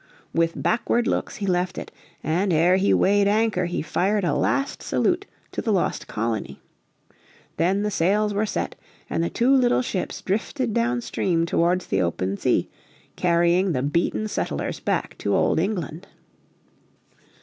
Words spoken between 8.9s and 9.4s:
and the